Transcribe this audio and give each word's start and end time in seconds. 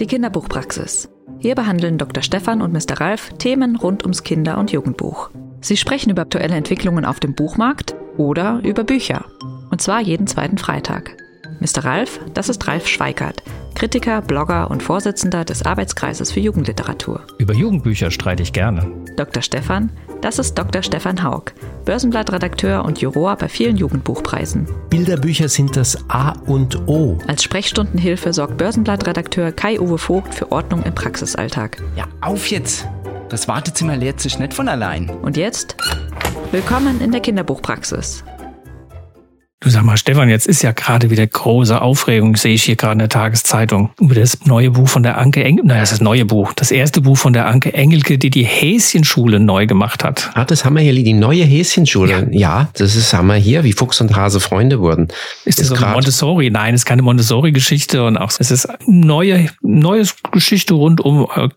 Die 0.00 0.06
Kinderbuchpraxis. 0.06 1.08
Hier 1.40 1.56
behandeln 1.56 1.98
Dr. 1.98 2.22
Stefan 2.22 2.62
und 2.62 2.72
Mr. 2.72 3.00
Ralf 3.00 3.30
Themen 3.38 3.74
rund 3.74 4.04
ums 4.04 4.22
Kinder- 4.22 4.58
und 4.58 4.70
Jugendbuch. 4.70 5.30
Sie 5.60 5.76
sprechen 5.76 6.10
über 6.10 6.22
aktuelle 6.22 6.54
Entwicklungen 6.54 7.04
auf 7.04 7.18
dem 7.18 7.34
Buchmarkt 7.34 7.96
oder 8.16 8.60
über 8.62 8.84
Bücher. 8.84 9.24
Und 9.70 9.82
zwar 9.82 10.00
jeden 10.00 10.28
zweiten 10.28 10.56
Freitag. 10.56 11.16
Mr. 11.60 11.84
Ralf, 11.84 12.20
das 12.34 12.48
ist 12.48 12.68
Ralf 12.68 12.86
Schweikert, 12.86 13.42
Kritiker, 13.74 14.22
Blogger 14.22 14.70
und 14.70 14.84
Vorsitzender 14.84 15.44
des 15.44 15.64
Arbeitskreises 15.64 16.30
für 16.30 16.40
Jugendliteratur. 16.40 17.26
Über 17.38 17.54
Jugendbücher 17.54 18.12
streite 18.12 18.44
ich 18.44 18.52
gerne. 18.52 18.88
Dr. 19.18 19.42
Stefan, 19.42 19.90
das 20.20 20.38
ist 20.38 20.54
Dr. 20.54 20.82
Stefan 20.82 21.22
Haug, 21.24 21.52
Börsenblattredakteur 21.84 22.84
und 22.84 23.00
Juror 23.00 23.36
bei 23.36 23.48
vielen 23.48 23.76
Jugendbuchpreisen. 23.76 24.68
Bilderbücher 24.90 25.48
sind 25.48 25.76
das 25.76 25.98
A 26.08 26.32
und 26.46 26.86
O. 26.86 27.18
Als 27.26 27.42
Sprechstundenhilfe 27.42 28.32
sorgt 28.32 28.58
Börsenblattredakteur 28.58 29.52
Kai-Uwe 29.52 29.98
Vogt 29.98 30.34
für 30.34 30.52
Ordnung 30.52 30.84
im 30.84 30.94
Praxisalltag. 30.94 31.82
Ja, 31.96 32.06
auf 32.20 32.48
jetzt! 32.48 32.86
Das 33.28 33.48
Wartezimmer 33.48 33.96
leert 33.96 34.20
sich 34.20 34.38
nicht 34.38 34.54
von 34.54 34.68
allein. 34.68 35.10
Und 35.10 35.36
jetzt? 35.36 35.76
Willkommen 36.52 37.00
in 37.00 37.10
der 37.10 37.20
Kinderbuchpraxis. 37.20 38.24
Du 39.60 39.70
sag 39.70 39.82
mal, 39.82 39.96
Stefan, 39.96 40.28
jetzt 40.28 40.46
ist 40.46 40.62
ja 40.62 40.70
gerade 40.70 41.10
wieder 41.10 41.26
große 41.26 41.82
Aufregung, 41.82 42.36
sehe 42.36 42.54
ich 42.54 42.62
hier 42.62 42.76
gerade 42.76 42.92
in 42.92 42.98
der 43.00 43.08
Tageszeitung, 43.08 43.90
über 43.98 44.14
das 44.14 44.44
neue 44.44 44.70
Buch 44.70 44.88
von 44.88 45.02
der 45.02 45.18
Anke 45.18 45.42
Engelke. 45.42 45.66
Naja, 45.66 45.80
das 45.80 45.90
ist 45.90 45.98
das 45.98 46.04
neue 46.04 46.24
Buch. 46.24 46.52
Das 46.52 46.70
erste 46.70 47.00
Buch 47.00 47.18
von 47.18 47.32
der 47.32 47.48
Anke 47.48 47.74
Engelke, 47.74 48.18
die 48.18 48.30
die 48.30 48.44
Häschenschule 48.44 49.40
neu 49.40 49.66
gemacht 49.66 50.04
hat. 50.04 50.30
Ah, 50.34 50.44
das 50.44 50.64
haben 50.64 50.76
wir 50.76 50.82
hier, 50.82 50.94
die 50.94 51.12
neue 51.12 51.42
Häschenschule. 51.42 52.28
Ja. 52.30 52.60
ja, 52.60 52.68
das 52.74 52.94
ist, 52.94 53.12
haben 53.12 53.26
wir 53.26 53.34
hier, 53.34 53.64
wie 53.64 53.72
Fuchs 53.72 54.00
und 54.00 54.14
Hase 54.14 54.38
Freunde 54.38 54.78
wurden. 54.78 55.08
Ist 55.44 55.58
das, 55.58 55.70
das 55.70 55.80
so 55.80 55.86
Montessori? 55.86 56.50
Nein, 56.50 56.74
es 56.74 56.82
ist 56.82 56.86
keine 56.86 57.02
Montessori-Geschichte 57.02 58.04
und 58.04 58.16
auch, 58.16 58.30
es 58.38 58.52
ist 58.52 58.68
neue, 58.86 59.48
neues 59.60 60.14
Geschichte 60.30 60.74
rund 60.74 61.00
um 61.00 61.26
äh, 61.34 61.48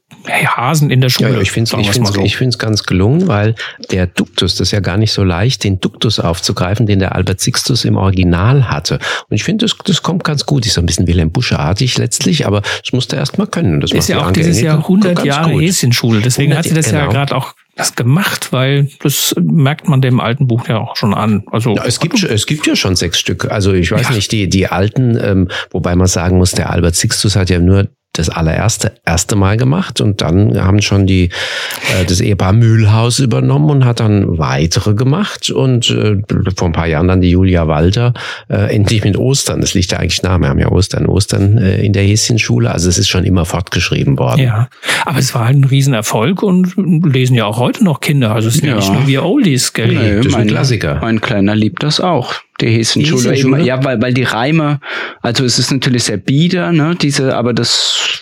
Hasen 0.47 0.89
in 0.89 1.01
der 1.01 1.09
Schule. 1.09 1.33
Ja, 1.33 1.41
ich 1.41 1.51
finde 1.51 1.71
es 1.71 1.79
ich 1.79 1.91
find's, 1.91 2.13
so. 2.13 2.21
ich 2.21 2.35
find's 2.35 2.57
ganz 2.57 2.83
gelungen, 2.83 3.27
weil 3.27 3.53
der 3.91 4.07
Duktus, 4.07 4.55
das 4.55 4.69
ist 4.69 4.71
ja 4.71 4.79
gar 4.79 4.97
nicht 4.97 5.11
so 5.11 5.23
leicht, 5.23 5.63
den 5.63 5.79
Duktus 5.79 6.19
aufzugreifen, 6.19 6.87
den 6.87 6.97
der 6.97 7.13
Albert 7.15 7.41
Sixtus 7.41 7.85
im 7.91 7.97
Original 7.97 8.69
hatte. 8.69 8.95
Und 9.29 9.35
ich 9.35 9.43
finde, 9.43 9.65
das, 9.65 9.77
das 9.85 10.01
kommt 10.01 10.23
ganz 10.23 10.45
gut. 10.45 10.65
Ist 10.65 10.73
so 10.73 10.81
ein 10.81 10.85
bisschen 10.85 11.07
Wilhelm 11.07 11.31
Busche-artig 11.31 11.97
letztlich, 11.97 12.47
aber 12.47 12.61
das 12.61 12.93
musste 12.93 13.15
er 13.15 13.21
erst 13.21 13.37
mal 13.37 13.47
können. 13.47 13.81
Das 13.81 13.91
ist 13.91 14.09
ja 14.09 14.19
auch 14.19 14.27
Anke 14.27 14.41
dieses 14.41 14.61
Jahr 14.61 14.77
100 14.77 15.23
Jahre 15.23 15.51
Häschenschule. 15.51 16.21
Deswegen 16.21 16.55
hat 16.57 16.65
sie 16.65 16.73
das 16.73 16.87
genau. 16.87 16.99
ja 16.99 17.07
gerade 17.07 17.35
auch 17.35 17.53
das 17.75 17.95
gemacht, 17.95 18.51
weil 18.51 18.89
das 19.01 19.33
merkt 19.41 19.87
man 19.87 20.01
dem 20.01 20.19
alten 20.19 20.47
Buch 20.47 20.67
ja 20.67 20.77
auch 20.77 20.95
schon 20.95 21.13
an. 21.13 21.43
Also 21.51 21.75
ja, 21.75 21.85
es 21.85 21.99
gibt 21.99 22.21
es 22.21 22.45
gibt 22.45 22.67
ja 22.67 22.75
schon 22.75 22.95
sechs 22.95 23.19
Stück. 23.19 23.49
Also 23.49 23.73
ich 23.73 23.91
weiß 23.91 24.09
ja. 24.09 24.15
nicht 24.15 24.31
die 24.31 24.49
die 24.49 24.67
alten, 24.67 25.17
ähm, 25.21 25.47
wobei 25.71 25.95
man 25.95 26.07
sagen 26.07 26.37
muss, 26.37 26.51
der 26.51 26.69
Albert 26.69 26.95
Sixtus 26.95 27.35
hat 27.35 27.49
ja 27.49 27.59
nur 27.59 27.87
das 28.13 28.29
allererste 28.29 28.91
erste 29.05 29.35
Mal 29.37 29.55
gemacht 29.55 30.01
und 30.01 30.21
dann 30.21 30.59
haben 30.61 30.81
schon 30.81 31.07
die 31.07 31.25
äh, 31.25 32.05
das 32.05 32.19
Ehepaar 32.19 32.51
Mühlhaus 32.51 33.19
übernommen 33.19 33.69
und 33.69 33.85
hat 33.85 34.01
dann 34.01 34.37
weitere 34.37 34.93
gemacht 34.93 35.49
und 35.49 35.89
äh, 35.89 36.17
vor 36.57 36.67
ein 36.67 36.73
paar 36.73 36.87
Jahren 36.87 37.07
dann 37.07 37.21
die 37.21 37.31
Julia 37.31 37.67
Walter 37.67 38.13
äh, 38.49 38.75
endlich 38.75 39.03
mit 39.05 39.17
Ostern. 39.17 39.61
Das 39.61 39.73
liegt 39.73 39.93
ja 39.93 39.99
eigentlich 39.99 40.21
nah. 40.23 40.37
Wir 40.39 40.49
haben 40.49 40.59
ja 40.59 40.69
Ostern, 40.69 41.05
Ostern 41.05 41.57
äh, 41.57 41.81
in 41.81 41.93
der 41.93 42.03
Häschenschule. 42.03 42.71
Also 42.71 42.89
es 42.89 42.97
ist 42.97 43.07
schon 43.07 43.23
immer 43.23 43.45
fortgeschrieben 43.45 44.19
worden. 44.19 44.41
Ja, 44.41 44.67
aber 45.05 45.19
es 45.19 45.33
war 45.33 45.45
halt 45.45 45.57
ein 45.57 45.63
Riesenerfolg 45.63 46.43
und 46.43 46.73
lesen 46.75 47.35
ja 47.35 47.45
auch 47.45 47.59
heute 47.59 47.83
noch 47.83 48.01
Kinder. 48.01 48.35
Also 48.35 48.49
es 48.49 48.55
sind 48.55 48.67
ja. 48.67 48.75
nicht 48.75 48.91
nur 48.91 49.07
wir 49.07 49.23
Oldies, 49.23 49.71
gell? 49.71 49.87
Nee, 49.87 50.17
das 50.17 50.25
ist 50.25 50.35
ein 50.35 50.47
Klassiker. 50.47 50.99
Mein 51.01 51.21
Kleiner 51.21 51.55
liebt 51.55 51.81
das 51.81 52.01
auch 52.01 52.35
der 52.61 52.69
Häschenschule. 52.69 53.31
Häschenschule? 53.31 53.63
Ja, 53.63 53.83
weil, 53.83 54.01
weil 54.01 54.13
die 54.13 54.23
Reime, 54.23 54.79
also 55.21 55.43
es 55.43 55.59
ist 55.59 55.71
natürlich 55.71 56.03
sehr 56.03 56.17
bieder, 56.17 56.71
ne, 56.71 56.95
diese, 56.99 57.35
aber 57.35 57.53
das 57.53 58.21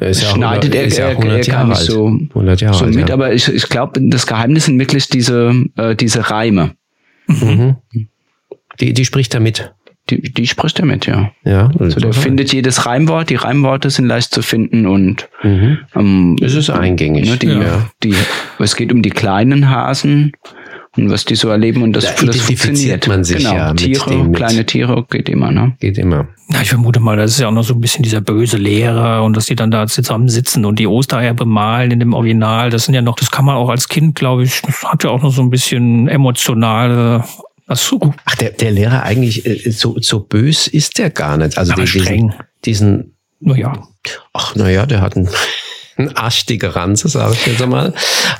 er 0.00 0.08
ist 0.08 0.22
ja 0.22 0.28
schneidet 0.30 0.74
100, 0.74 0.74
er, 0.74 0.84
ist 0.86 0.98
ja 0.98 1.08
100 1.08 1.30
er, 1.30 1.38
er 1.38 1.44
gar 1.44 1.68
nicht 1.68 1.80
so, 1.80 2.06
100 2.06 2.60
Jahre 2.60 2.74
so 2.74 2.84
alt, 2.84 2.94
mit, 2.94 3.08
ja. 3.08 3.14
aber 3.14 3.32
ich, 3.32 3.48
ich 3.48 3.68
glaube, 3.68 4.00
das 4.00 4.26
Geheimnis 4.26 4.66
sind 4.66 4.78
wirklich 4.78 5.08
diese, 5.08 5.52
äh, 5.76 5.94
diese 5.94 6.30
Reime. 6.30 6.72
Mhm. 7.26 7.76
Die, 8.80 8.92
die 8.92 9.04
spricht 9.04 9.34
er 9.34 9.40
mit. 9.40 9.72
Die, 10.10 10.20
die 10.20 10.46
spricht 10.46 10.78
er 10.78 10.86
mit, 10.86 11.06
ja. 11.06 11.32
Ja. 11.44 11.70
Also 11.80 11.98
der 11.98 12.12
findet 12.12 12.52
jedes 12.52 12.86
Reimwort, 12.86 13.30
die 13.30 13.34
Reimworte 13.34 13.90
sind 13.90 14.06
leicht 14.06 14.32
zu 14.32 14.42
finden 14.42 14.86
und 14.86 15.28
mhm. 15.42 15.78
ähm, 15.96 16.36
es 16.40 16.54
ist 16.54 16.70
eingängig. 16.70 17.28
Ne, 17.28 17.36
die, 17.36 17.48
ja. 17.48 17.90
die, 18.04 18.14
es 18.60 18.76
geht 18.76 18.92
um 18.92 19.02
die 19.02 19.10
kleinen 19.10 19.68
Hasen 19.68 20.32
und 20.96 21.10
was 21.10 21.24
die 21.24 21.34
so 21.34 21.48
erleben 21.48 21.82
und 21.82 21.92
das, 21.92 22.04
da 22.04 22.26
das 22.26 22.36
funktioniert. 22.36 23.06
man 23.06 23.24
sich 23.24 23.38
genau, 23.38 23.54
ja 23.54 23.74
Tiere, 23.74 24.30
kleine 24.32 24.64
Tiere 24.64 25.04
geht 25.10 25.28
immer, 25.28 25.52
ne? 25.52 25.74
Geht 25.80 25.98
immer. 25.98 26.28
Ja, 26.50 26.62
ich 26.62 26.70
vermute 26.70 27.00
mal, 27.00 27.16
das 27.16 27.32
ist 27.32 27.40
ja 27.40 27.48
auch 27.48 27.52
noch 27.52 27.64
so 27.64 27.74
ein 27.74 27.80
bisschen 27.80 28.02
dieser 28.02 28.20
böse 28.20 28.56
Lehrer 28.56 29.24
und 29.24 29.36
dass 29.36 29.46
die 29.46 29.56
dann 29.56 29.70
da 29.70 29.86
zusammen 29.86 30.28
sitzen 30.28 30.64
und 30.64 30.78
die 30.78 30.86
Ostereier 30.86 31.34
bemalen 31.34 31.90
in 31.90 32.00
dem 32.00 32.14
Original. 32.14 32.70
Das 32.70 32.84
sind 32.84 32.94
ja 32.94 33.02
noch, 33.02 33.16
das 33.16 33.30
kann 33.30 33.44
man 33.44 33.56
auch 33.56 33.68
als 33.68 33.88
Kind, 33.88 34.14
glaube 34.14 34.44
ich, 34.44 34.62
das 34.62 34.82
hat 34.84 35.04
ja 35.04 35.10
auch 35.10 35.22
noch 35.22 35.32
so 35.32 35.42
ein 35.42 35.50
bisschen 35.50 36.08
emotionale 36.08 37.24
Ach 37.68 37.76
so. 37.76 38.14
Ach, 38.24 38.34
der, 38.36 38.50
der 38.50 38.70
Lehrer 38.70 39.02
eigentlich, 39.02 39.44
äh, 39.44 39.72
so, 39.72 39.96
so 40.00 40.20
bös 40.20 40.68
ist 40.68 40.98
der 40.98 41.10
gar 41.10 41.36
nicht. 41.36 41.58
Also 41.58 41.72
Aber 41.72 41.82
den, 41.82 41.88
streng. 41.88 42.34
Diesen, 42.64 42.96
diesen 42.98 43.16
naja. 43.40 43.88
Ach, 44.32 44.54
naja, 44.54 44.86
der 44.86 45.00
hat 45.00 45.16
einen 45.16 45.28
ein 45.96 46.16
arstige 46.16 46.76
Ranze, 46.76 47.08
sage 47.08 47.32
ich 47.34 47.46
jetzt 47.46 47.62
einmal. 47.62 47.92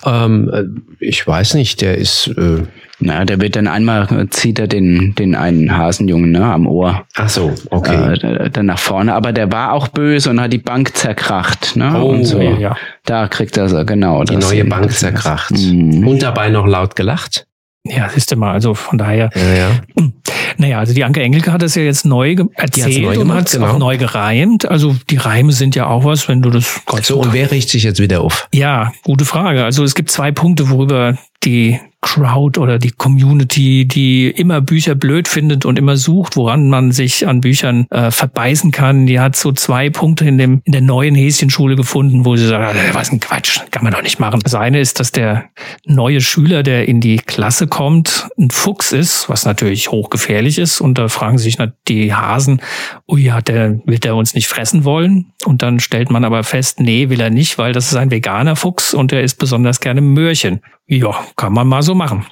Ähm, 0.04 0.50
äh, 0.52 0.64
ich 1.04 1.26
weiß 1.26 1.54
nicht, 1.54 1.80
der 1.80 1.98
ist. 1.98 2.28
Äh, 2.28 2.64
na, 2.98 3.26
der 3.26 3.40
wird 3.42 3.56
dann 3.56 3.66
einmal 3.66 4.08
zieht 4.30 4.58
er 4.58 4.68
den 4.68 5.14
den 5.16 5.34
einen 5.34 5.76
Hasenjungen 5.76 6.30
ne, 6.30 6.44
am 6.44 6.66
Ohr. 6.66 7.04
Ach 7.14 7.28
so, 7.28 7.54
okay. 7.70 8.14
Äh, 8.14 8.50
dann 8.50 8.66
nach 8.66 8.78
vorne, 8.78 9.14
aber 9.14 9.32
der 9.32 9.52
war 9.52 9.72
auch 9.72 9.88
böse 9.88 10.30
und 10.30 10.40
hat 10.40 10.52
die 10.52 10.58
Bank 10.58 10.96
zerkracht, 10.96 11.76
ne? 11.76 11.92
Oh, 11.94 12.08
und 12.08 12.24
so. 12.24 12.40
ja. 12.40 12.76
Da 13.04 13.28
kriegt 13.28 13.56
er 13.58 13.68
so 13.68 13.84
genau 13.84 14.24
die 14.24 14.36
neue 14.36 14.64
Bank 14.64 14.92
zerkracht 14.92 15.50
mhm. 15.50 16.08
und 16.08 16.22
dabei 16.22 16.48
noch 16.48 16.66
laut 16.66 16.96
gelacht. 16.96 17.46
Ja, 17.88 18.08
siehst 18.08 18.32
du 18.32 18.36
mal, 18.36 18.52
also 18.52 18.74
von 18.74 18.98
daher. 18.98 19.30
Ja, 19.34 19.54
ja. 19.54 19.70
Naja, 20.58 20.78
also 20.78 20.94
die 20.94 21.04
Anke 21.04 21.22
Engelke 21.22 21.52
hat 21.52 21.62
es 21.62 21.74
ja 21.74 21.82
jetzt 21.82 22.04
neu 22.04 22.36
erzählt 22.54 23.02
neu 23.02 23.20
und 23.20 23.32
hat 23.32 23.46
es 23.46 23.52
genau. 23.52 23.68
auch 23.68 23.78
neu 23.78 23.98
gereimt. 23.98 24.68
Also 24.68 24.96
die 25.10 25.16
Reime 25.16 25.52
sind 25.52 25.74
ja 25.74 25.86
auch 25.86 26.04
was, 26.04 26.28
wenn 26.28 26.42
du 26.42 26.50
das... 26.50 26.80
So, 27.02 27.18
und 27.18 27.32
wer 27.32 27.50
richtet 27.50 27.72
sich 27.72 27.82
jetzt 27.82 28.00
wieder 28.00 28.20
auf? 28.20 28.48
Ja, 28.52 28.92
gute 29.02 29.24
Frage. 29.24 29.64
Also 29.64 29.84
es 29.84 29.94
gibt 29.94 30.10
zwei 30.10 30.32
Punkte, 30.32 30.70
worüber 30.70 31.16
die 31.44 31.78
Crowd 32.06 32.60
oder 32.60 32.78
die 32.78 32.92
Community, 32.92 33.84
die 33.84 34.30
immer 34.30 34.60
Bücher 34.60 34.94
blöd 34.94 35.26
findet 35.26 35.64
und 35.64 35.76
immer 35.76 35.96
sucht, 35.96 36.36
woran 36.36 36.68
man 36.68 36.92
sich 36.92 37.26
an 37.26 37.40
Büchern 37.40 37.86
äh, 37.90 38.12
verbeißen 38.12 38.70
kann. 38.70 39.06
Die 39.06 39.18
hat 39.18 39.34
so 39.34 39.50
zwei 39.50 39.90
Punkte 39.90 40.24
in 40.26 40.38
dem 40.38 40.60
in 40.64 40.72
der 40.72 40.82
neuen 40.82 41.16
Häschenschule 41.16 41.74
gefunden, 41.74 42.24
wo 42.24 42.36
sie 42.36 42.46
sagt, 42.46 42.76
äh, 42.76 42.94
was 42.94 43.10
ein 43.10 43.18
Quatsch, 43.18 43.60
kann 43.72 43.82
man 43.82 43.92
doch 43.92 44.02
nicht 44.02 44.20
machen. 44.20 44.40
Das 44.44 44.54
eine 44.54 44.78
ist, 44.78 45.00
dass 45.00 45.10
der 45.10 45.46
neue 45.84 46.20
Schüler, 46.20 46.62
der 46.62 46.86
in 46.86 47.00
die 47.00 47.16
Klasse 47.16 47.66
kommt, 47.66 48.28
ein 48.38 48.50
Fuchs 48.50 48.92
ist, 48.92 49.28
was 49.28 49.44
natürlich 49.44 49.90
hochgefährlich 50.16 50.58
ist. 50.58 50.80
Und 50.80 50.98
da 50.98 51.08
fragen 51.08 51.38
sich 51.38 51.58
die 51.88 52.14
Hasen, 52.14 52.60
ui, 53.08 53.24
hat 53.24 53.48
der, 53.48 53.80
wird 53.84 54.04
der 54.04 54.16
uns 54.16 54.34
nicht 54.34 54.48
fressen 54.48 54.84
wollen? 54.84 55.32
Und 55.44 55.62
dann 55.62 55.80
stellt 55.80 56.10
man 56.10 56.24
aber 56.24 56.42
fest, 56.42 56.80
nee, 56.80 57.08
will 57.08 57.20
er 57.20 57.30
nicht, 57.30 57.58
weil 57.58 57.72
das 57.72 57.86
ist 57.86 57.96
ein 57.96 58.10
veganer 58.10 58.56
Fuchs 58.56 58.94
und 58.94 59.12
er 59.12 59.22
isst 59.22 59.38
besonders 59.38 59.80
gerne 59.80 60.00
Möhrchen. 60.00 60.60
Ja, 60.86 61.14
kann 61.36 61.52
man 61.52 61.68
mal 61.68 61.82
so 61.82 61.94
machen. 61.94 62.26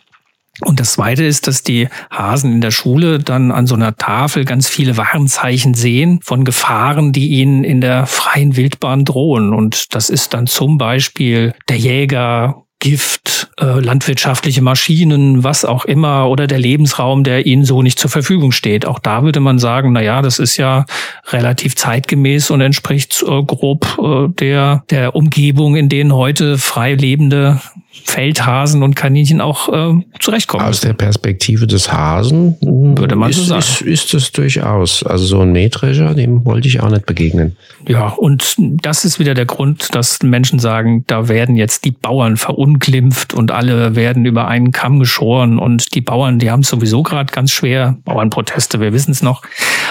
Und 0.61 0.79
das 0.79 0.93
Zweite 0.93 1.25
ist, 1.25 1.49
dass 1.49 1.65
die 1.65 1.89
Hasen 2.13 2.53
in 2.53 2.61
der 2.61 2.71
Schule 2.71 3.19
dann 3.19 3.51
an 3.51 3.67
so 3.67 3.75
einer 3.75 3.97
Tafel 3.97 4.45
ganz 4.45 4.69
viele 4.69 4.97
Warnzeichen 4.97 5.75
sehen 5.75 6.21
von 6.23 6.45
Gefahren, 6.45 7.13
die 7.13 7.29
ihnen 7.41 7.65
in 7.65 7.81
der 7.81 8.07
freien 8.07 8.57
Wildbahn 8.57 9.05
drohen. 9.05 9.53
Und 9.53 9.97
das 9.97 10.11
ist 10.11 10.33
dann 10.33 10.47
zum 10.47 10.79
Beispiel 10.79 11.55
der 11.69 11.77
Jäger, 11.77 12.64
Gift, 12.81 13.51
äh, 13.59 13.81
landwirtschaftliche 13.81 14.61
Maschinen, 14.61 15.43
was 15.43 15.65
auch 15.65 15.85
immer, 15.85 16.29
oder 16.29 16.47
der 16.47 16.59
Lebensraum, 16.59 17.25
der 17.25 17.47
ihnen 17.47 17.65
so 17.65 17.83
nicht 17.83 17.99
zur 17.99 18.11
Verfügung 18.11 18.53
steht. 18.53 18.85
Auch 18.85 18.99
da 18.99 19.23
würde 19.23 19.41
man 19.41 19.59
sagen, 19.59 19.93
na 19.93 20.03
ja, 20.03 20.21
das 20.21 20.39
ist 20.39 20.57
ja 20.57 20.85
relativ 21.29 21.77
zeitgemäß 21.77 22.51
und 22.51 22.61
entspricht 22.61 23.23
äh, 23.23 23.43
grob 23.43 23.99
äh, 23.99 24.29
der, 24.39 24.85
der 24.91 25.17
Umgebung, 25.17 25.77
in 25.77 25.89
denen 25.89 26.13
heute 26.15 26.59
frei 26.59 26.95
lebende 26.95 27.61
Feldhasen 28.03 28.83
und 28.83 28.97
Kaninchen 28.97 29.41
auch 29.41 29.69
äh, 29.69 30.01
zurechtkommen. 30.19 30.65
Aus 30.65 30.81
der 30.81 30.95
Perspektive 30.95 31.67
des 31.67 31.93
Hasen 31.93 32.57
würde 32.61 33.15
man 33.15 33.31
ist, 33.31 33.37
so 33.37 33.45
sagen. 33.45 33.61
Ist, 33.63 33.83
ist 33.83 34.15
es 34.15 34.33
durchaus. 34.33 35.05
Also 35.05 35.25
so 35.25 35.41
ein 35.41 35.53
Mähdrescher, 35.53 36.15
dem 36.15 36.45
wollte 36.45 36.67
ich 36.67 36.81
auch 36.81 36.91
nicht 36.91 37.07
begegnen. 37.07 37.57
Ja, 37.87 38.09
und 38.09 38.57
das 38.59 39.05
ist 39.05 39.19
wieder 39.21 39.35
der 39.35 39.47
Grund, 39.47 39.95
dass 39.95 40.23
Menschen 40.23 40.59
sagen, 40.59 41.05
da 41.07 41.29
werden 41.29 41.57
jetzt 41.57 41.85
die 41.85 41.93
Bauern 41.93 42.37
verunglimpft 42.65 43.35
und 43.35 43.51
alle 43.51 43.95
werden 43.95 44.25
über 44.25 44.49
einen 44.49 44.73
Kamm 44.73 44.99
geschoren 44.99 45.59
und 45.59 45.95
die 45.95 46.01
Bauern, 46.01 46.39
die 46.39 46.51
haben 46.51 46.61
es 46.61 46.69
sowieso 46.69 47.03
gerade 47.03 47.31
ganz 47.31 47.51
schwer. 47.51 47.99
Bauernproteste, 48.05 48.81
wir 48.81 48.95
wissen 48.95 49.11
es 49.11 49.23
noch. 49.23 49.43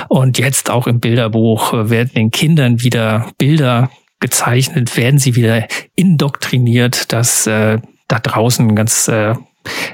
Und 0.10 0.40
jetzt 0.40 0.72
auch 0.72 0.88
im 0.88 1.00
Bilderbuch 1.00 1.74
werden 1.74 2.12
den 2.16 2.32
Kindern 2.32 2.82
wieder 2.82 3.30
Bilder 3.38 3.92
gezeichnet, 4.20 4.98
werden 4.98 5.20
sie 5.20 5.36
wieder 5.36 5.68
indoktriniert, 5.96 7.14
dass 7.14 7.46
äh, 7.46 7.80
da 8.08 8.20
draußen 8.20 8.76
ganz 8.76 9.08
äh, 9.08 9.36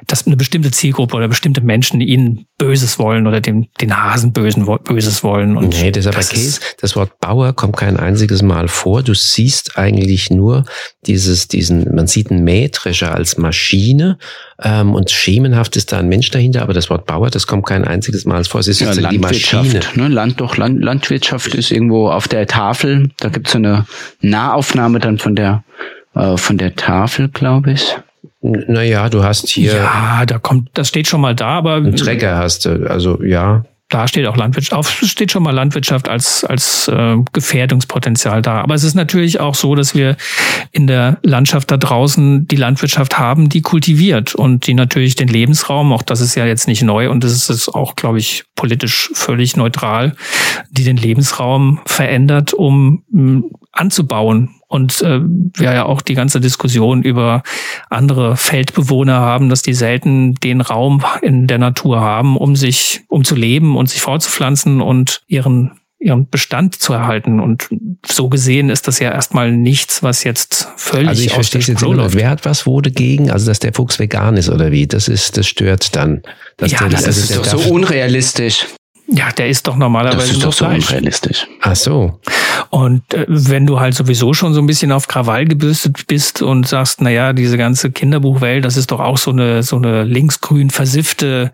dass 0.08 0.26
eine 0.26 0.38
bestimmte 0.38 0.72
Zielgruppe 0.72 1.16
oder 1.16 1.28
bestimmte 1.28 1.62
Menschen 1.62 2.02
ihnen 2.02 2.46
Böses 2.58 3.00
wollen 3.00 3.28
oder 3.28 3.42
dem, 3.42 3.68
den 3.80 3.96
Hasen 3.96 4.34
Bösen, 4.34 4.66
Böses 4.84 5.24
wollen. 5.24 5.58
Und 5.58 5.70
nee, 5.70 5.92
das 5.92 6.06
ist 6.06 6.16
aber 6.16 6.26
Käse. 6.26 6.60
Das 6.82 6.96
Wort 6.96 7.20
Bauer 7.20 7.54
kommt 7.54 7.78
kein 7.78 7.98
einziges 7.98 8.42
Mal 8.42 8.68
vor. 8.68 9.04
Du 9.04 9.14
siehst 9.14 9.78
eigentlich 9.78 10.30
nur 10.30 10.66
dieses, 11.06 11.48
diesen, 11.48 11.94
man 11.96 12.08
sieht 12.08 12.32
einen 12.32 12.44
Mähdrescher 12.44 13.14
als 13.14 13.38
Maschine 13.38 14.18
ähm, 14.62 14.94
und 14.94 15.12
schemenhaft 15.12 15.76
ist 15.76 15.92
da 15.92 16.00
ein 16.00 16.10
Mensch 16.10 16.30
dahinter, 16.32 16.62
aber 16.62 16.74
das 16.74 16.90
Wort 16.90 17.06
Bauer, 17.06 17.30
das 17.30 17.48
kommt 17.48 17.66
kein 17.66 17.86
einziges 17.86 18.26
Mal 18.26 18.44
vor. 18.44 18.60
Es 18.60 18.68
ist 18.68 18.82
ja, 18.82 18.94
die 18.94 19.20
Maschine. 19.20 19.80
Ne? 19.96 20.08
Land, 20.08 20.42
doch, 20.42 20.58
Land, 20.58 20.84
Landwirtschaft 20.84 21.54
ist 21.56 21.72
irgendwo 21.72 22.10
auf 22.10 22.28
der 22.28 22.48
Tafel. 22.48 23.10
Da 23.18 23.30
gibt's 23.30 23.52
so 23.52 23.58
eine 23.58 23.86
Nahaufnahme 24.22 25.00
dann 25.00 25.18
von 25.18 25.36
der, 25.36 25.64
äh, 26.16 26.36
von 26.38 26.58
der 26.58 26.76
Tafel, 26.76 27.30
glaube 27.30 27.72
ich. 27.72 27.96
Naja, 28.42 29.10
du 29.10 29.24
hast 29.24 29.50
hier. 29.50 29.74
Ja, 29.74 30.26
da 30.26 30.40
kommt, 30.40 30.70
das 30.74 30.88
steht 30.88 31.08
schon 31.08 31.22
mal 31.22 31.36
da, 31.36 31.50
aber. 31.50 31.76
Ein 31.76 31.96
Trecker 31.96 32.38
hast 32.38 32.66
du, 32.66 32.90
also 32.90 33.22
ja. 33.24 33.66
Da 33.90 34.08
steht 34.08 34.28
auch 34.28 34.38
Landwirtschaft, 34.38 34.74
auf, 34.78 34.90
steht 35.04 35.32
schon 35.32 35.42
mal 35.42 35.52
Landwirtschaft 35.52 36.08
als, 36.08 36.44
als 36.44 36.88
äh, 36.88 37.16
Gefährdungspotenzial 37.34 38.44
da. 38.44 38.62
Aber 38.62 38.76
es 38.76 38.84
ist 38.84 38.94
natürlich 38.94 39.40
auch 39.40 39.56
so, 39.56 39.74
dass 39.74 39.96
wir 39.96 40.16
in 40.72 40.86
der 40.86 41.18
Landschaft 41.24 41.72
da 41.72 41.78
draußen 41.78 42.48
die 42.48 42.56
Landwirtschaft 42.56 43.18
haben, 43.18 43.50
die 43.50 43.62
kultiviert 43.62 44.36
und 44.36 44.68
die 44.68 44.76
natürlich 44.76 45.16
den 45.16 45.28
Lebensraum, 45.28 45.92
auch 45.92 46.04
das 46.04 46.22
ist 46.22 46.36
ja 46.36 46.46
jetzt 46.46 46.68
nicht 46.68 46.84
neu 46.84 47.10
und 47.10 47.24
das 47.24 47.50
ist 47.50 47.70
auch, 47.70 47.96
glaube 47.96 48.20
ich, 48.20 48.46
politisch 48.56 49.10
völlig 49.16 49.58
neutral, 49.58 50.16
die 50.70 50.84
den 50.84 50.98
Lebensraum 50.98 51.82
verändert, 51.88 52.54
um 52.54 53.04
anzubauen. 53.72 54.59
Und 54.70 55.02
äh, 55.02 55.20
wir 55.22 55.74
ja 55.74 55.86
auch 55.86 56.02
die 56.02 56.14
ganze 56.14 56.40
Diskussion 56.40 57.02
über 57.02 57.42
andere 57.90 58.38
Feldbewohner 58.38 59.20
haben, 59.20 59.50
dass 59.50 59.64
die 59.64 59.74
selten 59.74 60.36
den 60.36 60.62
Raum 60.62 61.04
in 61.24 61.48
der 61.48 61.58
Natur 61.58 62.00
haben, 62.00 62.38
um 62.38 62.56
sich, 62.56 63.02
um 63.08 63.24
zu 63.24 63.36
leben 63.36 63.76
und 63.76 63.90
sich 63.90 64.00
fortzupflanzen 64.00 64.80
und 64.80 65.24
ihren 65.28 65.72
ihren 66.00 66.30
Bestand 66.30 66.76
zu 66.76 66.94
erhalten. 66.94 67.40
Und 67.40 67.68
so 68.06 68.30
gesehen 68.30 68.70
ist 68.70 68.88
das 68.88 69.00
ja 69.00 69.12
erstmal 69.12 69.52
nichts, 69.52 70.02
was 70.02 70.24
jetzt 70.24 70.70
völlig 70.78 71.10
also 71.10 71.24
ich 71.24 71.34
aus 71.36 71.50
der 71.50 71.62
jetzt 71.62 71.82
läuft. 71.82 72.16
Wer 72.16 72.30
hat 72.30 72.46
was 72.46 72.66
wo 72.66 72.80
dagegen? 72.80 73.30
Also 73.30 73.48
dass 73.48 73.60
der 73.60 73.74
Fuchs 73.74 74.00
vegan 74.00 74.38
ist 74.38 74.50
oder 74.50 74.72
wie? 74.72 74.88
Das 74.88 75.10
ist, 75.10 75.36
das 75.36 75.48
stört 75.48 75.96
dann. 75.96 76.22
ja, 76.62 76.80
der, 76.80 76.90
das, 76.90 77.04
das 77.04 77.18
ist 77.18 77.36
doch 77.36 77.44
so 77.44 77.74
unrealistisch. 77.74 78.66
Ja, 79.12 79.32
der 79.32 79.48
ist 79.48 79.66
doch 79.68 79.76
normalerweise 79.76 80.28
das 80.28 80.38
ist 80.38 80.46
doch 80.46 80.54
so 80.54 80.66
unrealistisch. 80.66 81.48
Ach 81.62 81.76
so. 81.76 82.20
Und 82.70 83.12
äh, 83.14 83.26
wenn 83.28 83.66
du 83.66 83.80
halt 83.80 83.96
sowieso 83.96 84.34
schon 84.34 84.54
so 84.54 84.62
ein 84.62 84.68
bisschen 84.68 84.92
auf 84.92 85.08
Krawall 85.08 85.46
gebürstet 85.46 86.06
bist 86.08 86.44
und 86.44 86.68
sagst, 86.68 87.02
na 87.02 87.10
ja, 87.10 87.34
diese 87.34 87.58
ganze 87.58 87.90
Kinderbuchwelt, 87.90 88.64
das 88.64 88.78
ist 88.78 88.92
doch 88.92 89.00
auch 89.00 89.18
so 89.18 89.32
eine 89.32 89.64
so 89.64 89.78
eine 89.78 90.04
linksgrün 90.04 90.70
versiffte 90.70 91.54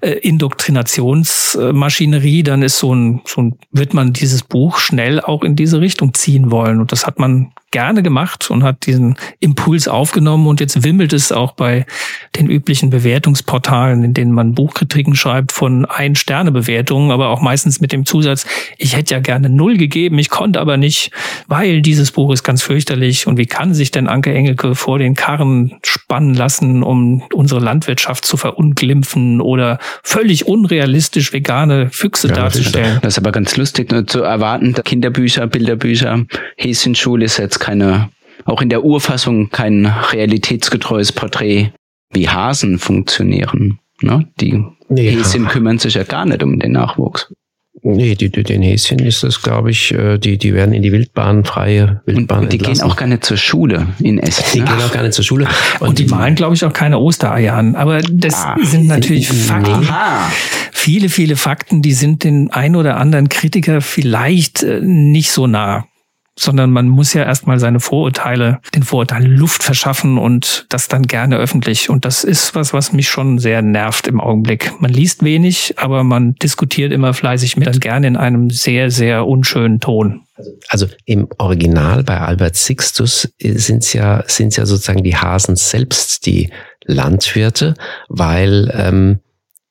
äh, 0.00 0.12
Indoktrinationsmaschinerie, 0.12 2.42
dann 2.42 2.62
ist 2.62 2.78
so 2.78 2.94
ein 2.94 3.20
so 3.26 3.42
ein 3.42 3.58
wird 3.70 3.92
man 3.92 4.14
dieses 4.14 4.42
Buch 4.42 4.78
schnell 4.78 5.20
auch 5.20 5.42
in 5.42 5.56
diese 5.56 5.80
Richtung 5.80 6.14
ziehen 6.14 6.50
wollen 6.50 6.80
und 6.80 6.92
das 6.92 7.06
hat 7.06 7.18
man 7.18 7.52
gerne 7.74 8.04
gemacht 8.04 8.52
und 8.52 8.62
hat 8.62 8.86
diesen 8.86 9.16
Impuls 9.40 9.88
aufgenommen 9.88 10.46
und 10.46 10.60
jetzt 10.60 10.84
wimmelt 10.84 11.12
es 11.12 11.32
auch 11.32 11.52
bei 11.52 11.86
den 12.36 12.48
üblichen 12.48 12.88
Bewertungsportalen, 12.88 14.04
in 14.04 14.14
denen 14.14 14.30
man 14.30 14.54
Buchkritiken 14.54 15.16
schreibt 15.16 15.50
von 15.50 15.84
Ein-Sterne-Bewertungen, 15.84 17.10
aber 17.10 17.30
auch 17.30 17.40
meistens 17.40 17.80
mit 17.80 17.90
dem 17.90 18.06
Zusatz, 18.06 18.46
ich 18.78 18.96
hätte 18.96 19.14
ja 19.14 19.20
gerne 19.20 19.48
Null 19.50 19.76
gegeben, 19.76 20.20
ich 20.20 20.30
konnte 20.30 20.60
aber 20.60 20.76
nicht, 20.76 21.10
weil 21.48 21.82
dieses 21.82 22.12
Buch 22.12 22.32
ist 22.32 22.44
ganz 22.44 22.62
fürchterlich 22.62 23.26
und 23.26 23.38
wie 23.38 23.46
kann 23.46 23.74
sich 23.74 23.90
denn 23.90 24.06
Anke 24.06 24.32
Engelke 24.32 24.76
vor 24.76 25.00
den 25.00 25.14
Karren 25.14 25.74
spannen 25.82 26.34
lassen, 26.34 26.84
um 26.84 27.24
unsere 27.32 27.58
Landwirtschaft 27.58 28.24
zu 28.24 28.36
verunglimpfen 28.36 29.40
oder 29.40 29.80
völlig 30.04 30.46
unrealistisch 30.46 31.32
vegane 31.32 31.90
Füchse 31.90 32.28
ja, 32.28 32.34
darzustellen. 32.34 33.00
Das 33.02 33.14
ist 33.14 33.18
aber 33.18 33.32
ganz 33.32 33.56
lustig 33.56 33.90
nur 33.90 34.06
zu 34.06 34.22
erwarten, 34.22 34.74
Kinderbücher, 34.84 35.48
Bilderbücher, 35.48 36.24
Häschenschule 36.56 37.24
ist 37.24 37.38
jetzt 37.38 37.63
keine, 37.64 38.10
auch 38.44 38.60
in 38.60 38.68
der 38.68 38.84
Urfassung 38.84 39.48
kein 39.48 39.86
realitätsgetreues 39.86 41.12
Porträt 41.12 41.72
wie 42.12 42.28
Hasen 42.28 42.78
funktionieren. 42.78 43.78
Ne? 44.02 44.28
Die 44.38 44.62
nee, 44.88 45.10
Häschen 45.10 45.44
ja. 45.44 45.48
kümmern 45.48 45.78
sich 45.78 45.94
ja 45.94 46.04
gar 46.04 46.26
nicht 46.26 46.42
um 46.42 46.58
den 46.58 46.72
Nachwuchs. 46.72 47.32
Nee, 47.82 48.14
die, 48.14 48.30
den 48.30 48.62
Häschen 48.62 48.98
ist 48.98 49.24
das, 49.24 49.42
glaube 49.42 49.70
ich, 49.70 49.92
äh, 49.92 50.18
die, 50.18 50.38
die 50.38 50.54
werden 50.54 50.72
in 50.72 50.82
die 50.82 50.92
Wildbahn, 50.92 51.44
freie 51.44 52.02
Wildbahn 52.06 52.44
Und, 52.44 52.52
die 52.52 52.56
entlassen. 52.56 52.82
gehen 52.82 52.90
auch 52.90 52.96
gar 52.96 53.06
nicht 53.06 53.24
zur 53.24 53.36
Schule 53.36 53.88
in 53.98 54.18
Essen. 54.18 54.44
Die 54.54 54.60
gehen 54.60 54.82
auch 54.82 54.92
gar 54.92 55.02
nicht 55.02 55.14
zur 55.14 55.24
Schule. 55.24 55.46
Und, 55.80 55.88
und 55.88 55.98
die 55.98 56.06
malen, 56.06 56.34
glaube 56.34 56.54
ich, 56.54 56.64
auch 56.64 56.72
keine 56.72 56.98
Ostereier 56.98 57.54
an. 57.54 57.74
Aber 57.74 58.00
das 58.00 58.34
ah, 58.36 58.56
sind 58.62 58.86
natürlich 58.86 59.28
Fakten. 59.28 59.72
Aha. 59.72 60.30
Viele, 60.72 61.08
viele 61.08 61.36
Fakten, 61.36 61.82
die 61.82 61.92
sind 61.92 62.24
den 62.24 62.50
ein 62.50 62.76
oder 62.76 62.98
anderen 62.98 63.28
Kritiker 63.28 63.80
vielleicht 63.80 64.62
äh, 64.62 64.80
nicht 64.80 65.30
so 65.30 65.46
nah 65.46 65.86
sondern 66.36 66.70
man 66.70 66.88
muss 66.88 67.12
ja 67.14 67.22
erstmal 67.24 67.58
seine 67.58 67.80
Vorurteile, 67.80 68.60
den 68.74 68.82
Vorurteilen 68.82 69.30
Luft 69.30 69.62
verschaffen 69.62 70.18
und 70.18 70.66
das 70.68 70.88
dann 70.88 71.02
gerne 71.02 71.36
öffentlich. 71.36 71.90
Und 71.90 72.04
das 72.04 72.24
ist 72.24 72.54
was, 72.54 72.72
was 72.72 72.92
mich 72.92 73.08
schon 73.08 73.38
sehr 73.38 73.62
nervt 73.62 74.08
im 74.08 74.20
Augenblick. 74.20 74.72
Man 74.80 74.92
liest 74.92 75.22
wenig, 75.22 75.74
aber 75.76 76.02
man 76.02 76.34
diskutiert 76.34 76.92
immer 76.92 77.14
fleißig 77.14 77.56
mit, 77.56 77.80
gerne 77.80 78.06
in 78.06 78.16
einem 78.16 78.50
sehr, 78.50 78.90
sehr 78.90 79.26
unschönen 79.26 79.80
Ton. 79.80 80.22
Also 80.68 80.86
im 81.04 81.28
Original 81.38 82.02
bei 82.02 82.18
Albert 82.18 82.56
Sixtus 82.56 83.28
sind 83.38 83.84
es 83.84 83.92
ja, 83.92 84.24
sind's 84.26 84.56
ja 84.56 84.66
sozusagen 84.66 85.04
die 85.04 85.16
Hasen 85.16 85.54
selbst, 85.54 86.26
die 86.26 86.50
Landwirte, 86.84 87.74
weil 88.08 88.72
ähm, 88.76 89.20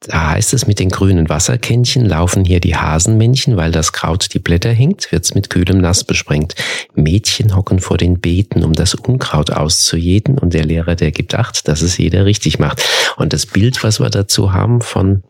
da 0.08 0.32
heißt 0.32 0.54
es, 0.54 0.68
mit 0.68 0.80
den 0.80 0.90
grünen 0.90 1.30
Wasserkännchen 1.30 2.06
laufen 2.06 2.46
hier 2.46 2.60
die 2.60 2.76
Hasenmännchen, 2.76 3.58
weil 3.58 3.72
das 3.72 3.94
Kraut 3.94 4.34
die 4.34 4.40
Blätter 4.40 4.72
hängt, 4.72 5.12
wird's 5.12 5.34
mit 5.34 5.50
kühlem 5.50 5.80
Nass 5.80 6.04
besprengt. 6.04 6.56
Mädchen 6.94 7.56
hocken 7.56 7.80
vor 7.80 7.98
den 7.98 8.20
Beeten, 8.20 8.64
um 8.64 8.74
das 8.74 8.96
Unkraut 8.96 9.52
auszujäten 9.52 10.38
und 10.38 10.54
der 10.54 10.66
Lehrer, 10.66 10.96
der 10.96 11.12
gibt 11.12 11.36
acht, 11.36 11.68
dass 11.68 11.82
es 11.82 11.98
jeder 11.98 12.26
richtig 12.26 12.60
macht. 12.60 12.84
Und 13.18 13.34
das 13.34 13.46
Bild, 13.46 13.84
was 13.84 14.00
wir 14.00 14.10
dazu 14.10 14.54
haben 14.54 14.82
von 14.82 15.24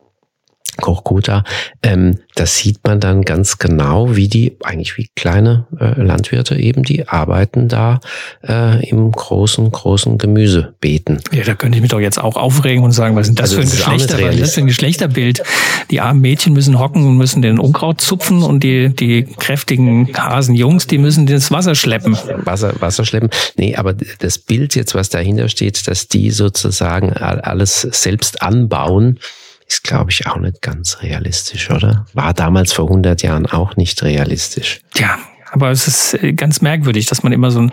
Kochkota, 0.81 1.44
ähm, 1.83 2.19
das 2.36 2.57
sieht 2.57 2.80
man 2.83 3.00
dann 3.00 3.21
ganz 3.21 3.60
genau, 3.60 4.15
wie 4.15 4.27
die, 4.27 4.57
eigentlich 4.63 4.98
wie 4.98 5.07
kleine 5.15 5.68
äh, 5.80 6.01
Landwirte 6.01 6.56
eben, 6.56 6.83
die 6.83 7.07
arbeiten 7.07 7.68
da 7.68 8.00
äh, 8.48 8.83
im 8.89 9.12
großen, 9.12 9.71
großen 9.71 10.18
Gemüsebeeten. 10.18 11.19
Ja, 11.31 11.44
da 11.44 11.54
könnte 11.54 11.77
ich 11.77 11.81
mich 11.83 11.92
doch 11.92 12.00
jetzt 12.00 12.19
auch 12.19 12.36
aufregen 12.36 12.83
und 12.83 12.92
sagen, 12.92 13.15
was 13.15 13.27
sind 13.27 13.39
das, 13.39 13.56
also 13.56 13.62
für, 13.62 13.68
ein 13.68 13.98
Geschlechter, 13.98 14.25
was 14.25 14.36
ist 14.36 14.42
das 14.42 14.54
für 14.56 14.62
ein 14.62 14.68
Geschlechterbild? 14.68 15.44
Die 15.92 16.01
armen 16.01 16.21
Mädchen 16.21 16.54
müssen 16.54 16.80
hocken 16.80 17.06
und 17.06 17.18
müssen 17.18 17.44
den 17.44 17.59
Unkraut 17.59 18.01
zupfen 18.01 18.42
und 18.42 18.63
die, 18.63 18.89
die 18.89 19.24
kräftigen 19.25 20.09
Hasenjungs, 20.18 20.88
die 20.88 20.97
müssen 20.97 21.28
das 21.28 21.52
Wasser 21.52 21.76
schleppen. 21.76 22.18
Wasser, 22.45 22.73
Wasser 22.81 23.06
schleppen. 23.06 23.30
Nee, 23.57 23.76
aber 23.76 23.94
das 23.94 24.40
Bild 24.40 24.73
jetzt, 24.76 24.95
was 24.95 25.09
dahinter 25.09 25.49
steht, 25.49 25.88
dass 25.88 26.07
die 26.07 26.31
sozusagen 26.31 27.14
alles 27.14 27.81
selbst 27.81 28.42
anbauen, 28.42 29.19
ist, 29.68 29.84
glaube 29.84 30.12
ich, 30.12 30.28
auch 30.28 30.38
nicht 30.38 30.62
ganz 30.62 31.02
realistisch, 31.02 31.70
oder? 31.70 32.06
War 32.14 32.34
damals 32.34 32.74
vor 32.74 32.86
100 32.86 33.22
Jahren 33.22 33.46
auch 33.46 33.76
nicht 33.76 34.02
realistisch. 34.04 34.82
Ja, 34.96 35.18
aber 35.52 35.72
es 35.72 35.88
ist 35.88 36.16
äh, 36.16 36.34
ganz 36.34 36.62
merkwürdig, 36.62 37.06
dass 37.06 37.24
man 37.24 37.32
immer 37.32 37.52
so 37.52 37.62
ein, 37.62 37.72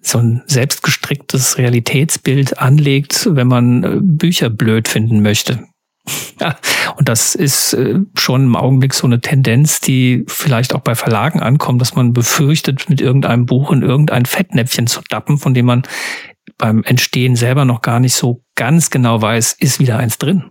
so 0.00 0.18
ein 0.18 0.42
selbstgestricktes 0.46 1.58
Realitätsbild 1.58 2.58
anlegt, 2.58 3.28
wenn 3.30 3.48
man 3.48 3.84
äh, 3.84 3.98
Bücher 4.00 4.50
blöd 4.50 4.88
finden 4.88 5.22
möchte. 5.22 5.64
Ja, 6.40 6.56
und 6.96 7.10
das 7.10 7.34
ist 7.34 7.74
äh, 7.74 7.98
schon 8.14 8.44
im 8.46 8.56
Augenblick 8.56 8.94
so 8.94 9.06
eine 9.06 9.20
Tendenz, 9.20 9.80
die 9.80 10.24
vielleicht 10.26 10.74
auch 10.74 10.80
bei 10.80 10.94
Verlagen 10.94 11.40
ankommt, 11.40 11.82
dass 11.82 11.94
man 11.94 12.14
befürchtet, 12.14 12.88
mit 12.88 13.02
irgendeinem 13.02 13.44
Buch 13.44 13.70
in 13.70 13.82
irgendein 13.82 14.24
Fettnäpfchen 14.24 14.86
zu 14.86 15.02
dappen, 15.10 15.36
von 15.36 15.52
dem 15.52 15.66
man 15.66 15.82
beim 16.56 16.82
Entstehen 16.84 17.36
selber 17.36 17.66
noch 17.66 17.82
gar 17.82 18.00
nicht 18.00 18.14
so 18.14 18.42
ganz 18.54 18.88
genau 18.88 19.20
weiß, 19.20 19.52
ist 19.58 19.80
wieder 19.80 19.98
eins 19.98 20.16
drin. 20.16 20.44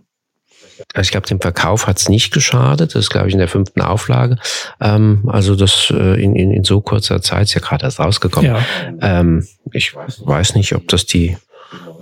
Also 0.94 1.06
ich 1.06 1.10
glaube, 1.10 1.26
dem 1.26 1.40
Verkauf 1.40 1.86
hat 1.86 1.98
es 1.98 2.08
nicht 2.08 2.32
geschadet. 2.32 2.94
Das 2.94 3.04
ist, 3.04 3.10
glaube 3.10 3.28
ich, 3.28 3.34
in 3.34 3.38
der 3.38 3.48
fünften 3.48 3.82
Auflage. 3.82 4.36
Ähm, 4.80 5.28
also 5.28 5.56
das 5.56 5.90
äh, 5.90 6.22
in, 6.22 6.34
in, 6.34 6.50
in 6.50 6.64
so 6.64 6.80
kurzer 6.80 7.22
Zeit 7.22 7.44
ist 7.44 7.54
ja 7.54 7.60
gerade 7.60 7.84
erst 7.84 8.00
rausgekommen. 8.00 8.50
Ja. 8.50 8.62
Ähm, 9.00 9.46
ich 9.72 9.94
weiß 9.94 10.54
nicht, 10.54 10.74
ob 10.74 10.88
das 10.88 11.06
die, 11.06 11.36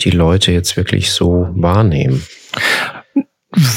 die 0.01 0.11
Leute 0.11 0.53
jetzt 0.53 0.77
wirklich 0.77 1.13
so 1.13 1.49
wahrnehmen. 1.53 2.25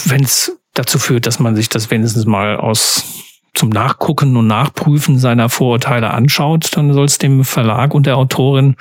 Wenn 0.06 0.24
es 0.24 0.58
dazu 0.74 1.00
führt, 1.00 1.28
dass 1.28 1.40
man 1.40 1.56
sich 1.56 1.70
das 1.70 1.92
wenigstens 1.92 2.26
mal 2.26 2.58
aus 2.58 3.06
zum 3.54 3.70
Nachgucken 3.70 4.38
und 4.38 4.48
Nachprüfen 4.48 5.20
seiner 5.20 5.50
Vorurteile 5.50 6.12
anschaut, 6.12 6.70
dann 6.76 6.94
soll 6.94 7.06
es 7.06 7.18
dem 7.18 7.44
Verlag 7.44 7.94
und 7.94 8.06
der 8.06 8.18
Autorin 8.18 8.76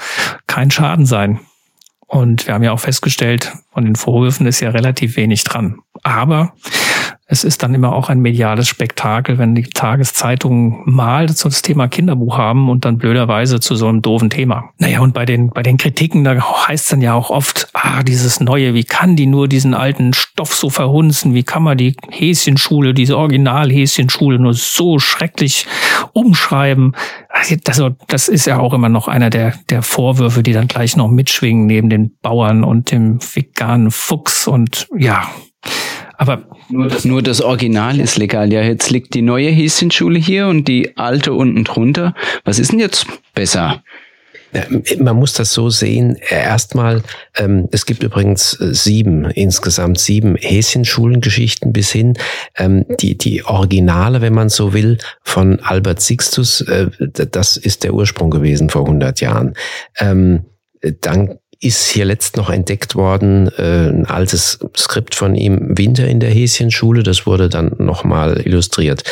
kein 0.46 0.70
Schaden 0.70 1.06
sein. 1.06 1.40
Und 2.10 2.48
wir 2.48 2.54
haben 2.54 2.64
ja 2.64 2.72
auch 2.72 2.80
festgestellt, 2.80 3.52
von 3.72 3.84
den 3.84 3.94
Vorwürfen 3.94 4.44
ist 4.48 4.58
ja 4.58 4.70
relativ 4.70 5.16
wenig 5.16 5.44
dran. 5.44 5.78
Aber 6.02 6.54
es 7.26 7.44
ist 7.44 7.62
dann 7.62 7.72
immer 7.72 7.92
auch 7.92 8.08
ein 8.08 8.18
mediales 8.18 8.66
Spektakel, 8.66 9.38
wenn 9.38 9.54
die 9.54 9.62
Tageszeitungen 9.62 10.82
mal 10.86 11.26
das 11.26 11.62
Thema 11.62 11.86
Kinderbuch 11.86 12.36
haben 12.36 12.68
und 12.68 12.84
dann 12.84 12.98
blöderweise 12.98 13.60
zu 13.60 13.76
so 13.76 13.86
einem 13.86 14.02
doofen 14.02 14.28
Thema. 14.28 14.70
Naja, 14.78 14.98
und 14.98 15.14
bei 15.14 15.24
den, 15.24 15.50
bei 15.50 15.62
den 15.62 15.76
Kritiken, 15.76 16.24
da 16.24 16.34
heißt 16.66 16.84
es 16.84 16.90
dann 16.90 17.00
ja 17.00 17.14
auch 17.14 17.30
oft, 17.30 17.68
ah, 17.74 18.02
dieses 18.02 18.40
Neue, 18.40 18.74
wie 18.74 18.82
kann 18.82 19.14
die 19.14 19.26
nur 19.26 19.46
diesen 19.46 19.74
alten 19.74 20.12
Stoff 20.12 20.52
so 20.52 20.68
verhunzen? 20.68 21.32
Wie 21.32 21.44
kann 21.44 21.62
man 21.62 21.78
die 21.78 21.94
Häschenschule, 22.10 22.92
diese 22.92 23.16
Original-Häschenschule 23.16 24.40
nur 24.40 24.54
so 24.54 24.98
schrecklich 24.98 25.68
umschreiben? 26.12 26.96
Also, 27.66 27.90
das 28.08 28.28
ist 28.28 28.46
ja 28.46 28.58
auch 28.58 28.74
immer 28.74 28.88
noch 28.88 29.08
einer 29.08 29.30
der, 29.30 29.54
der 29.70 29.82
Vorwürfe, 29.82 30.42
die 30.42 30.52
dann 30.52 30.68
gleich 30.68 30.96
noch 30.96 31.08
mitschwingen 31.08 31.66
neben 31.66 31.88
den 31.88 32.16
Bauern 32.20 32.64
und 32.64 32.90
dem 32.90 33.18
veganen 33.20 33.90
Fuchs 33.90 34.46
und 34.46 34.88
ja, 34.96 35.28
aber 36.20 36.44
nur 36.68 36.88
das, 36.88 37.06
nur 37.06 37.22
das 37.22 37.40
Original 37.40 37.98
ist 37.98 38.18
legal. 38.18 38.52
Ja, 38.52 38.60
jetzt 38.60 38.90
liegt 38.90 39.14
die 39.14 39.22
neue 39.22 39.50
Häschenschule 39.50 40.18
hier 40.18 40.48
und 40.48 40.68
die 40.68 40.98
alte 40.98 41.32
unten 41.32 41.64
drunter. 41.64 42.14
Was 42.44 42.58
ist 42.58 42.72
denn 42.72 42.78
jetzt 42.78 43.06
besser? 43.34 43.82
Man 44.98 45.16
muss 45.16 45.32
das 45.34 45.52
so 45.52 45.70
sehen. 45.70 46.16
Erstmal, 46.28 47.02
ähm, 47.36 47.68
es 47.70 47.86
gibt 47.86 48.02
übrigens 48.02 48.60
äh, 48.60 48.74
sieben, 48.74 49.24
insgesamt 49.30 49.98
sieben 49.98 50.36
Häschenschulengeschichten 50.36 51.72
bis 51.72 51.90
hin. 51.92 52.14
Ähm, 52.56 52.84
die, 53.00 53.16
die 53.16 53.44
Originale, 53.44 54.20
wenn 54.20 54.34
man 54.34 54.48
so 54.48 54.72
will, 54.72 54.98
von 55.22 55.60
Albert 55.60 56.00
Sixtus, 56.00 56.62
äh, 56.62 56.88
das 56.98 57.56
ist 57.56 57.84
der 57.84 57.94
Ursprung 57.94 58.30
gewesen 58.30 58.70
vor 58.70 58.82
100 58.82 59.20
Jahren. 59.20 59.54
Ähm, 59.98 60.46
dann 61.00 61.38
ist 61.60 61.88
hier 61.88 62.06
letzt 62.06 62.38
noch 62.38 62.48
entdeckt 62.48 62.94
worden, 62.94 63.48
äh, 63.58 63.88
ein 63.88 64.06
altes 64.06 64.58
Skript 64.76 65.14
von 65.14 65.34
ihm, 65.34 65.76
Winter 65.76 66.08
in 66.08 66.18
der 66.18 66.30
Häschenschule, 66.30 67.02
das 67.02 67.26
wurde 67.26 67.50
dann 67.50 67.72
nochmal 67.78 68.40
illustriert, 68.44 69.04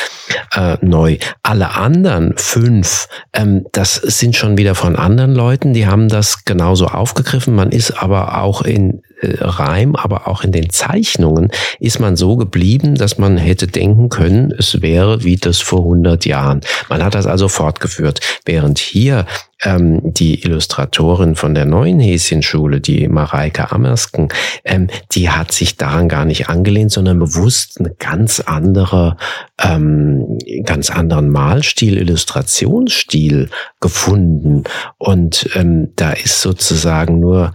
äh, 0.55 0.79
neu. 0.81 1.19
Alle 1.43 1.75
anderen 1.75 2.35
fünf, 2.37 3.09
ähm, 3.35 3.67
das 3.73 3.97
sind 3.97 4.35
schon 4.35 4.57
wieder 4.57 4.75
von 4.75 4.97
anderen 4.97 5.35
Leuten, 5.35 5.75
die 5.75 5.87
haben 5.87 6.09
das 6.09 6.47
genauso 6.47 6.87
aufgegriffen. 6.87 7.55
Man 7.55 7.71
ist 7.71 7.91
aber 8.03 8.43
auch 8.43 8.63
in 8.63 9.03
Reim, 9.21 9.97
aber 9.97 10.29
auch 10.29 10.45
in 10.45 10.53
den 10.53 10.71
Zeichnungen 10.71 11.51
ist 11.81 11.99
man 11.99 12.17
so 12.17 12.37
geblieben, 12.37 12.95
dass 12.95 13.19
man 13.19 13.37
hätte 13.37 13.67
denken 13.67 14.09
können, 14.09 14.53
es 14.57 14.81
wäre 14.81 15.25
wie 15.25 15.37
das 15.37 15.59
vor 15.59 15.81
100 15.81 16.25
Jahren. 16.25 16.61
Man 16.89 17.03
hat 17.03 17.15
das 17.15 17.27
also 17.27 17.49
fortgeführt. 17.49 18.21
Während 18.45 18.79
hier 18.79 19.27
ähm, 19.65 20.01
die 20.05 20.43
Illustratorin 20.45 21.35
von 21.35 21.55
der 21.55 21.65
neuen 21.65 21.99
Häschenschule, 21.99 22.81
die 22.81 23.09
Mareike 23.09 23.73
Amersken, 23.73 24.29
ähm, 24.65 24.89
die 25.13 25.31
hat 25.31 25.51
sich 25.51 25.77
daran 25.77 26.09
gar 26.09 26.25
nicht 26.25 26.49
angelehnt, 26.49 26.93
sondern 26.93 27.19
bewusst 27.19 27.81
eine 27.81 27.91
ganz 27.99 28.41
andere, 28.41 29.17
ähm, 29.61 30.39
ganz 30.65 30.91
anderen 30.91 31.31
Malstil, 31.31 31.99
Illustrationsstil 31.99 33.51
gefunden. 33.81 34.65
Und 34.97 35.51
ähm, 35.55 35.93
da 35.97 36.13
ist 36.13 36.41
sozusagen 36.41 37.19
nur 37.19 37.53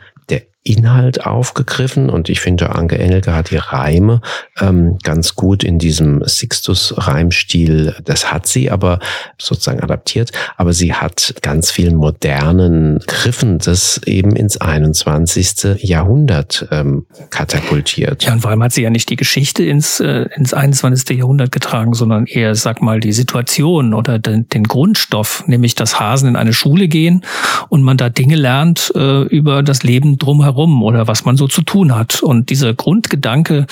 Inhalt 0.64 1.26
aufgegriffen 1.26 2.10
und 2.10 2.30
ich 2.30 2.40
finde, 2.40 2.74
Anke 2.74 2.98
Engelke 2.98 3.36
hat 3.36 3.52
die 3.52 3.58
Reime 3.58 4.22
ähm, 4.62 4.98
ganz 5.04 5.36
gut 5.36 5.62
in 5.62 5.78
diesem 5.78 6.24
Sixtus-Reimstil, 6.26 7.96
das 8.06 8.32
hat 8.32 8.48
sie 8.48 8.72
aber 8.72 9.00
sozusagen 9.38 9.82
adaptiert, 9.82 10.32
aber 10.56 10.72
sie 10.72 10.94
hat 10.94 11.36
ganz 11.42 11.70
viel 11.70 11.94
modernen 11.94 13.00
Griffen 13.08 13.58
das 13.58 14.00
eben 14.06 14.34
ins 14.38 14.56
21. 14.56 15.82
Jahrhundert 15.82 16.66
ähm, 16.72 17.08
katapultiert. 17.30 18.24
Ja, 18.24 18.32
und 18.32 18.40
vor 18.40 18.52
allem 18.52 18.64
hat 18.64 18.72
sie 18.72 18.84
ja 18.84 18.90
nicht 18.90 19.10
die 19.10 19.18
Geschichte 19.18 19.66
ins, 19.66 20.00
äh, 20.00 20.30
ins 20.34 20.54
21. 20.54 21.18
Jahrhundert 21.18 21.52
getragen, 21.52 21.94
sondern 21.94 22.26
eher, 22.26 22.56
sag 22.56 22.82
mal, 22.82 23.02
die 23.02 23.12
Situation 23.12 23.94
oder 23.94 24.18
den, 24.18 24.48
den 24.48 24.64
Grundstoff, 24.64 25.44
nämlich 25.46 25.76
dass 25.76 26.00
Hasen 26.00 26.30
in 26.30 26.36
eine 26.38 26.54
Schule 26.54 26.88
gehen 26.88 27.26
und 27.68 27.84
man 27.84 27.98
da 27.98 28.10
Dinge 28.10 28.36
lernt 28.36 28.94
äh, 28.96 29.24
über 29.24 29.62
das 29.62 29.84
Leben 29.84 30.18
drumherum 30.18 30.53
herum 30.54 30.84
oder 30.84 31.08
was 31.08 31.26
man 31.26 31.38
so 31.38 31.48
zu 31.48 31.62
tun 31.62 31.96
hat. 31.96 32.22
Und 32.22 32.50
dieser 32.50 32.74
Grundgedanke, 32.74 33.66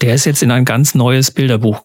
der 0.00 0.14
ist 0.14 0.24
jetzt 0.24 0.42
in 0.42 0.50
ein 0.50 0.64
ganz 0.64 0.94
neues 0.94 1.30
Bilderbuch 1.30 1.82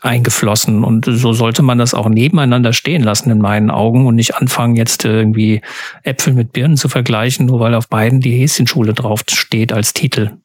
eingeflossen. 0.00 0.84
Und 0.84 1.04
so 1.04 1.32
sollte 1.32 1.62
man 1.62 1.78
das 1.78 1.94
auch 1.94 2.08
nebeneinander 2.08 2.72
stehen 2.72 3.02
lassen 3.02 3.30
in 3.30 3.38
meinen 3.38 3.70
Augen 3.70 4.06
und 4.06 4.14
nicht 4.14 4.34
anfangen, 4.34 4.76
jetzt 4.76 5.04
irgendwie 5.04 5.60
Äpfel 6.02 6.32
mit 6.32 6.52
Birnen 6.52 6.76
zu 6.76 6.88
vergleichen, 6.88 7.46
nur 7.46 7.60
weil 7.60 7.74
auf 7.74 7.88
beiden 7.88 8.20
die 8.20 8.32
Häschenschule 8.32 8.94
drauf 8.94 9.22
steht 9.28 9.72
als 9.72 9.92
Titel. 9.92 10.41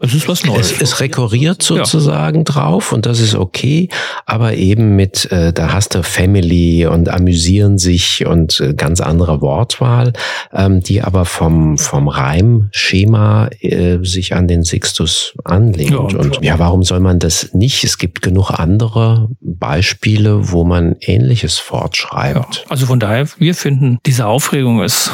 Es 0.00 0.14
ist 0.14 0.28
was 0.28 0.44
Neues. 0.44 0.70
Es, 0.70 0.80
es 0.80 1.00
rekurriert 1.00 1.60
sozusagen 1.60 2.38
ja. 2.38 2.44
drauf 2.44 2.92
und 2.92 3.04
das 3.04 3.18
ist 3.18 3.34
okay, 3.34 3.88
aber 4.26 4.54
eben 4.54 4.94
mit, 4.94 5.30
äh, 5.32 5.52
da 5.52 5.72
hast 5.72 5.96
du 5.96 6.04
Family 6.04 6.86
und 6.86 7.08
amüsieren 7.08 7.78
sich 7.78 8.24
und 8.24 8.60
äh, 8.60 8.74
ganz 8.74 9.00
andere 9.00 9.40
Wortwahl, 9.40 10.12
ähm, 10.52 10.84
die 10.84 11.02
aber 11.02 11.24
vom, 11.24 11.78
vom 11.78 12.06
Reimschema 12.06 13.48
äh, 13.60 13.98
sich 14.02 14.36
an 14.36 14.46
den 14.46 14.62
Sixtus 14.62 15.34
anlehnt. 15.44 15.90
Ja, 15.90 15.96
und, 15.98 16.14
und 16.14 16.44
ja, 16.44 16.60
warum 16.60 16.84
soll 16.84 17.00
man 17.00 17.18
das 17.18 17.52
nicht? 17.52 17.82
Es 17.82 17.98
gibt 17.98 18.22
genug 18.22 18.52
andere 18.52 19.28
Beispiele, 19.40 20.52
wo 20.52 20.62
man 20.62 20.94
Ähnliches 21.00 21.58
fortschreibt. 21.58 22.56
Ja, 22.56 22.62
also 22.68 22.86
von 22.86 23.00
daher, 23.00 23.26
wir 23.38 23.54
finden, 23.56 23.98
diese 24.06 24.26
Aufregung 24.26 24.80
ist 24.80 25.10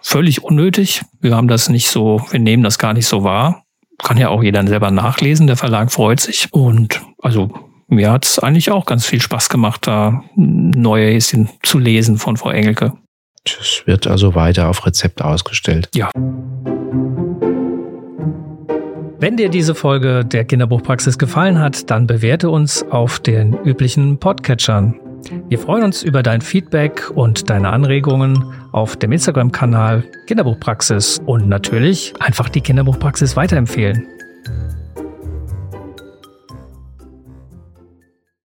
völlig 0.00 0.44
unnötig. 0.44 1.02
Wir 1.20 1.34
haben 1.34 1.48
das 1.48 1.68
nicht 1.68 1.88
so, 1.88 2.22
wir 2.30 2.38
nehmen 2.38 2.62
das 2.62 2.78
gar 2.78 2.94
nicht 2.94 3.06
so 3.06 3.24
wahr 3.24 3.64
kann 4.02 4.16
ja 4.16 4.28
auch 4.28 4.42
jeder 4.42 4.66
selber 4.66 4.90
nachlesen. 4.90 5.46
Der 5.46 5.56
Verlag 5.56 5.92
freut 5.92 6.20
sich. 6.20 6.48
Und 6.52 7.00
also 7.22 7.50
mir 7.88 8.10
hat 8.10 8.24
es 8.24 8.38
eigentlich 8.38 8.70
auch 8.70 8.86
ganz 8.86 9.06
viel 9.06 9.20
Spaß 9.20 9.48
gemacht, 9.48 9.86
da 9.86 10.22
neue 10.36 11.10
Häschen 11.10 11.48
zu 11.62 11.78
lesen 11.78 12.18
von 12.18 12.36
Frau 12.36 12.50
Engelke. 12.50 12.92
Das 13.44 13.82
wird 13.86 14.06
also 14.06 14.34
weiter 14.34 14.68
auf 14.68 14.84
Rezept 14.84 15.22
ausgestellt. 15.22 15.88
Ja. 15.94 16.10
Wenn 19.20 19.36
dir 19.36 19.48
diese 19.48 19.74
Folge 19.74 20.24
der 20.24 20.44
Kinderbuchpraxis 20.44 21.18
gefallen 21.18 21.58
hat, 21.58 21.90
dann 21.90 22.06
bewerte 22.06 22.50
uns 22.50 22.84
auf 22.84 23.18
den 23.18 23.54
üblichen 23.64 24.18
Podcatchern. 24.18 25.00
Wir 25.48 25.58
freuen 25.58 25.84
uns 25.84 26.02
über 26.02 26.22
dein 26.22 26.40
Feedback 26.40 27.10
und 27.14 27.50
deine 27.50 27.70
Anregungen 27.70 28.44
auf 28.72 28.96
dem 28.96 29.12
Instagram-Kanal 29.12 30.04
Kinderbuchpraxis 30.26 31.20
und 31.24 31.48
natürlich 31.48 32.14
einfach 32.20 32.48
die 32.48 32.60
Kinderbuchpraxis 32.60 33.36
weiterempfehlen. 33.36 34.06